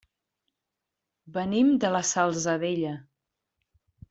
Venim 1.35 1.69
de 1.85 1.93
la 1.97 2.01
Salzadella. 2.13 2.97